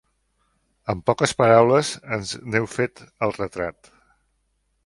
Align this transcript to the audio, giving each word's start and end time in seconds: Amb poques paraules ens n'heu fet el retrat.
Amb 0.93 1.03
poques 1.09 1.33
paraules 1.43 1.93
ens 2.19 2.33
n'heu 2.55 2.67
fet 2.79 3.07
el 3.27 3.39
retrat. 3.41 3.93